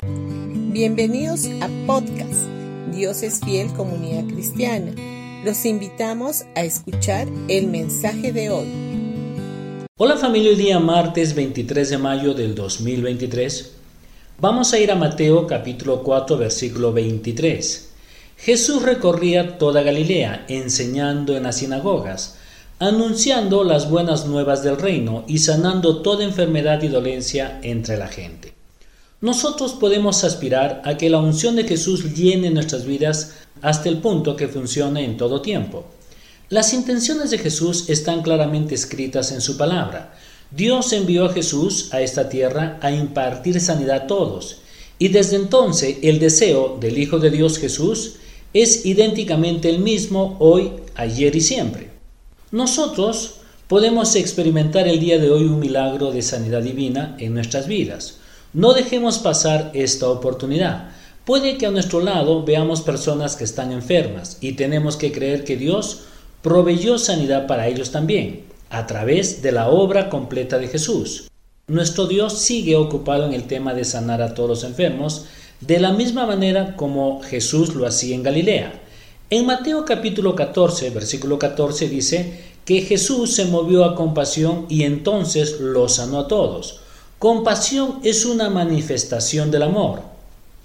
[0.00, 2.46] Bienvenidos a podcast
[2.94, 4.92] Dios es fiel comunidad cristiana.
[5.44, 8.68] Los invitamos a escuchar el mensaje de hoy.
[9.96, 13.72] Hola familia, hoy día martes 23 de mayo del 2023.
[14.38, 17.90] Vamos a ir a Mateo capítulo 4 versículo 23.
[18.36, 22.36] Jesús recorría toda Galilea, enseñando en las sinagogas,
[22.78, 28.57] anunciando las buenas nuevas del reino y sanando toda enfermedad y dolencia entre la gente.
[29.20, 34.36] Nosotros podemos aspirar a que la unción de Jesús llene nuestras vidas hasta el punto
[34.36, 35.86] que funcione en todo tiempo.
[36.50, 40.14] Las intenciones de Jesús están claramente escritas en su palabra.
[40.52, 44.58] Dios envió a Jesús a esta tierra a impartir sanidad a todos,
[45.00, 48.14] y desde entonces el deseo del Hijo de Dios Jesús
[48.54, 51.90] es idénticamente el mismo hoy, ayer y siempre.
[52.52, 53.34] Nosotros
[53.66, 58.18] podemos experimentar el día de hoy un milagro de sanidad divina en nuestras vidas.
[58.54, 60.88] No dejemos pasar esta oportunidad.
[61.26, 65.58] Puede que a nuestro lado veamos personas que están enfermas y tenemos que creer que
[65.58, 66.04] Dios
[66.40, 71.28] proveyó sanidad para ellos también, a través de la obra completa de Jesús.
[71.66, 75.26] Nuestro Dios sigue ocupado en el tema de sanar a todos los enfermos,
[75.60, 78.80] de la misma manera como Jesús lo hacía en Galilea.
[79.28, 85.60] En Mateo capítulo 14, versículo 14 dice que Jesús se movió a compasión y entonces
[85.60, 86.80] los sanó a todos.
[87.18, 90.02] Compasión es una manifestación del amor.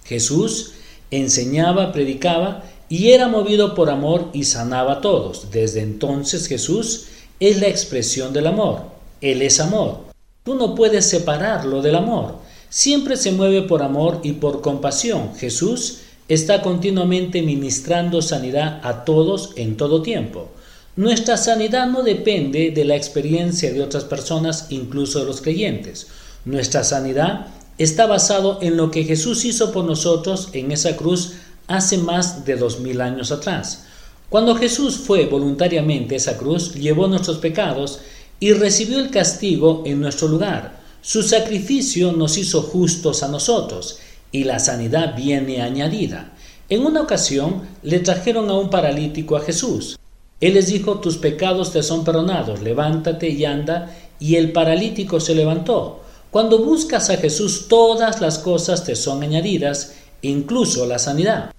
[0.06, 0.74] Jesús
[1.10, 5.50] enseñaba, predicaba y era movido por amor y sanaba a todos.
[5.52, 7.08] Desde entonces Jesús
[7.40, 8.82] es la expresión del amor.
[9.20, 10.02] Él es amor.
[10.44, 12.36] Tú no puedes separarlo del amor.
[12.70, 15.34] Siempre se mueve por amor y por compasión.
[15.36, 20.50] Jesús está continuamente ministrando sanidad a todos en todo tiempo.
[20.96, 26.08] Nuestra sanidad no depende de la experiencia de otras personas, incluso de los creyentes.
[26.46, 31.36] Nuestra sanidad está basado en lo que Jesús hizo por nosotros en esa cruz
[31.68, 33.86] hace más de dos mil años atrás.
[34.30, 38.00] Cuando Jesús fue voluntariamente a esa cruz, llevó nuestros pecados
[38.40, 40.80] y recibió el castigo en nuestro lugar.
[41.02, 44.00] Su sacrificio nos hizo justos a nosotros
[44.32, 46.34] y la sanidad viene añadida.
[46.68, 49.98] En una ocasión le trajeron a un paralítico a Jesús.
[50.42, 55.36] Él les dijo, tus pecados te son perdonados, levántate y anda, y el paralítico se
[55.36, 56.03] levantó.
[56.34, 61.54] Cuando buscas a Jesús, todas las cosas te son añadidas, incluso la sanidad.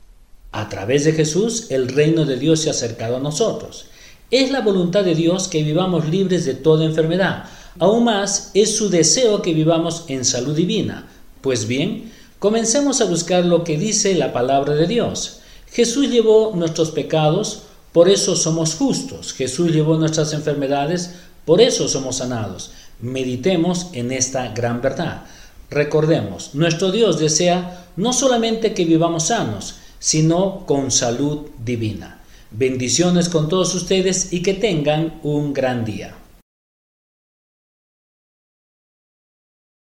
[0.50, 3.84] A través de Jesús, el reino de Dios se ha acercado a nosotros.
[4.32, 7.44] Es la voluntad de Dios que vivamos libres de toda enfermedad.
[7.78, 11.06] Aún más, es su deseo que vivamos en salud divina.
[11.40, 15.38] Pues bien, comencemos a buscar lo que dice la palabra de Dios.
[15.70, 19.34] Jesús llevó nuestros pecados, por eso somos justos.
[19.34, 21.14] Jesús llevó nuestras enfermedades,
[21.44, 22.72] por eso somos sanados.
[23.04, 25.24] Meditemos en esta gran verdad.
[25.70, 32.22] Recordemos, nuestro Dios desea no solamente que vivamos sanos, sino con salud divina.
[32.50, 36.14] Bendiciones con todos ustedes y que tengan un gran día.